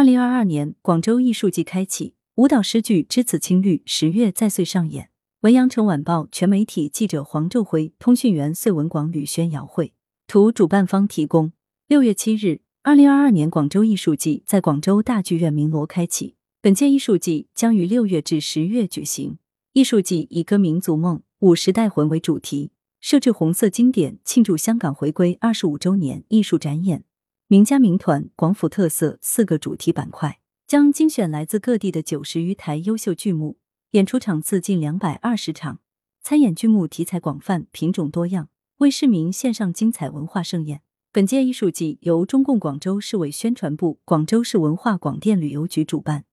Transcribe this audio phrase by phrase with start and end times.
[0.00, 5.10] 二零二二年，广州艺术季开启，舞蹈诗句《知子青绿》十月再岁上演。
[5.42, 9.92] 文阳城晚报全媒体记者黄昼辉，通讯员穗文广吕宣瑶会
[10.26, 11.52] 图，主办方提供。
[11.86, 16.34] 六月七日，二零二二年广州艺术季在广州大剧院鸣锣开启。
[16.62, 19.36] 本届艺术季将于六月至十月举行。
[19.74, 22.70] 艺术季以歌民族梦、舞时代魂为主题，
[23.02, 27.04] 设置红色经典庆祝香港回归二十五周年艺术展演。
[27.50, 30.38] 名家名团广府特色四个主题板块，
[30.68, 33.58] 将精选来自各地的九十余台优秀剧目，
[33.90, 35.80] 演出场次近两百二十场，
[36.22, 40.82] 参演剧目题材广泛、品种多样，为市民献上精彩文化盛宴。
[41.10, 46.24] 本届艺术季由中共广州市委宣传部、广州市文化广电旅游局主办，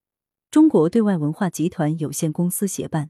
[0.52, 3.10] 中国对外文化集团有限公司协办，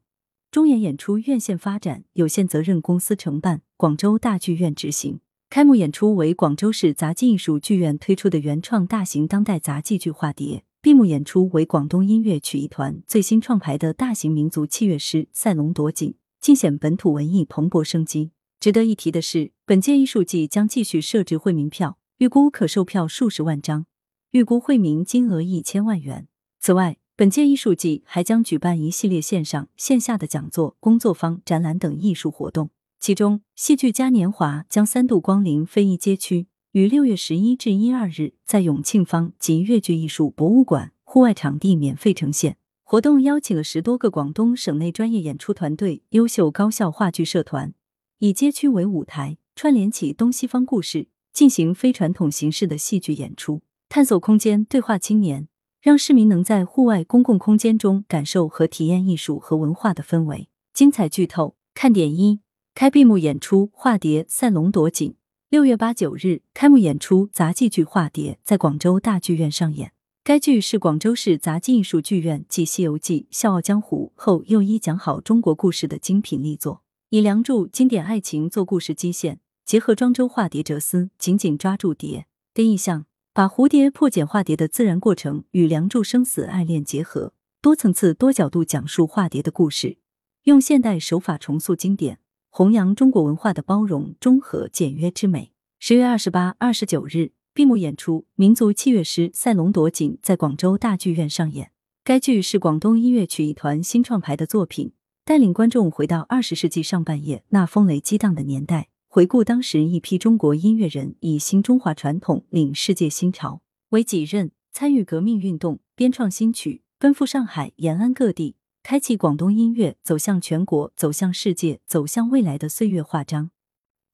[0.49, 5.19] 中演演出院线发展有限责任公司承办，广州大剧院执行。
[5.49, 18.31] 开幕演出为广州市杂技艺术剧院推出的原创大型当代杂技剧《化蝶》，闭幕演出为广东音乐曲艺团最新创排的大型民族器乐师《赛龙夺锦》，尽显本土文艺蓬勃生机。
[18.59, 23.85] 值得一提的是，本届艺术季将继续设置惠民票，预估可售票数十万张，
[24.31, 26.27] 预估惠民金额一千万元。
[26.59, 32.69] 此外，本届艺术季还将举办一系列线上、线下的讲座、工作坊、展览等艺术活动。
[32.99, 42.57] 其中，戏剧嘉年华将三度光临非遗街区，于六月十一至一二日在永庆坊及粤剧艺术博物馆户外场地免费呈现。
[42.83, 47.73] 活动邀请了十多个广东省内专业演出团队、优秀高校话剧社团，
[48.19, 55.47] 以街区为舞台，串联起东西方故事，进行非传统形式的戏剧演出，探索空间，对话青年，
[55.81, 60.49] 让市民能在户外公共空间中感受和体验艺术和文化的氛围。
[60.73, 62.39] 精彩剧透，看点一。
[62.79, 65.15] 开闭幕演出《化蝶》赛龙夺锦，
[65.49, 69.93] 六月八九日开幕演出杂技剧《化蝶》在广州大剧院上演。
[70.23, 89.97] 该剧是广州市杂技艺术剧院继《西游记》《笑傲江湖》后又一讲好中国故事的精品力作，以梁祝经典爱情做故事基线，结合庄周化蝶哲思，紧紧抓住蝶的意象，把蝴蝶破茧化蝶的自然过程与梁祝生死爱恋结合，多层次、多角度讲述化蝶的故事，
[90.43, 92.19] 用现代手法重塑经典。
[92.57, 95.51] 弘扬中国文化的包容、中和、简约之美。
[95.77, 101.69] 十月二十八、二十九日闭幕演出，民族器乐师赛龙夺锦在广州大剧院上演。
[102.03, 104.91] 该剧是广东音乐曲艺团新创排的作品，
[105.23, 118.55] 带领观众回到二十世纪上半叶那风雷激荡的年代，回顾当时一批中国音乐人以新中华传统领世界新潮为己任，参与革命运动，编创新曲，奔赴上海、延安各地。
[118.89, 123.51] 开启广东音乐走向全国、走向世界、走向未来的岁月画章，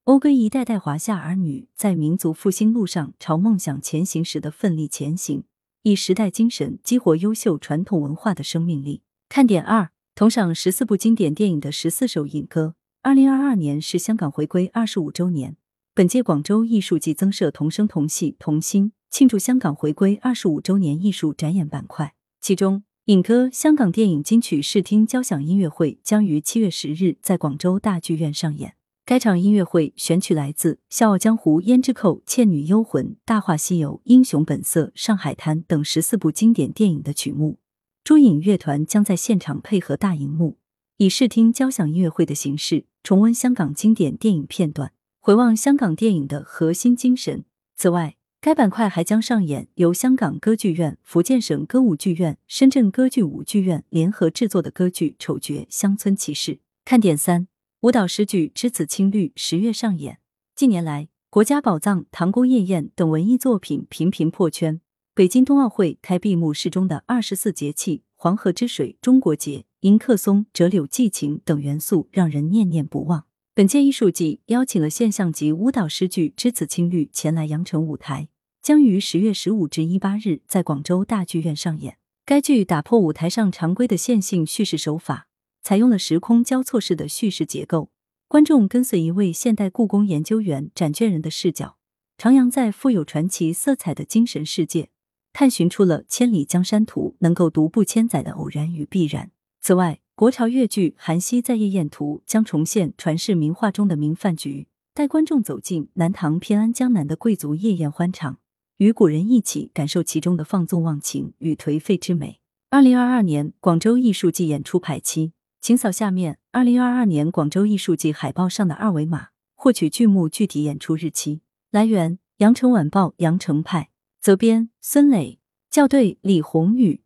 [0.04, 5.44] 讴歌一代代华夏儿女在民族复兴路上朝梦想前行时的奋力前行，
[5.84, 9.04] 以时代精神激活优秀传统文化的生命力。
[9.30, 12.74] 看点二：同赏十四部经典电影的十四首影歌。
[13.04, 15.56] 二零二二年是香港回归二十五周年，
[15.94, 22.84] 本届广州艺术季增设同声同戏同心庆祝香港回归二十五周年艺术展演板块，其中。
[23.08, 28.76] 影歌香港电影金曲视听交响音乐会将于七月十日在广州大剧院上演。
[29.04, 37.58] 该场音乐会选取来自《笑傲江湖》《胭脂扣》《倩女幽魂》《大话西游》《英雄本色》《上海滩》等十四部经典电影的曲目。
[38.06, 40.56] 朱影乐团将在现场配合大荧幕，
[40.96, 47.44] 以视听交响音乐会的形式重温香港经典电影片段，回望香港电影的核心精神。
[47.76, 56.56] 此外，该板块还将上演由香港歌剧院、福建省歌舞剧院、深圳歌剧舞剧院联合制作的歌剧《丑角乡村骑士》。
[56.84, 57.48] 看点三：
[57.84, 60.18] 舞蹈诗句《知子青绿》十月上演。
[60.58, 64.82] 近年来，《国家宝藏》《唐宫夜宴》等文艺作品频频破圈。
[65.16, 73.24] 北京冬奥会开闭幕式中的二十四节气、黄河之水、中国结、迎客松、折柳寄情等元素，让人念念不忘。
[73.56, 78.28] 本届艺术季邀请了现象级舞蹈诗句《知子青绿》前来羊城舞台。
[78.64, 81.98] 将于十月十五至一八日在广州大剧院上演。
[82.26, 85.28] 该剧打破舞台上常规的线性叙事手法，
[85.62, 87.90] 采用了时空交错式的叙事结构。
[88.30, 91.76] 观众跟随一位现代故宫研究员展卷人的视角，
[92.18, 94.90] 徜徉在富有传奇色彩的精神世界，
[95.34, 99.32] 探寻出了千里江山图能够独步千载的偶然与必然。
[99.60, 108.40] 此外，国潮越剧《韩熙载夜宴图》将重现传世名画中的名饭局，带观众走进南唐偏安江南的贵族夜宴欢场。
[108.78, 112.40] 与古人一起感受其中的放纵忘情与颓废之美。
[112.70, 121.42] 二零二二年广州艺术季演出排期，请扫下面二零二二年广州艺术季海报上的二维码，获取剧目具体演出日期。
[121.70, 125.40] 来源：羊城晚报羊城派，责编：孙磊，
[125.70, 127.03] 校对李宏宇。